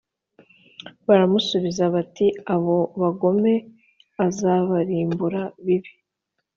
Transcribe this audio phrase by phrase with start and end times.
[1.07, 3.53] Baramusubiza bati “Abo bagome
[4.25, 5.91] azabarimbura bibi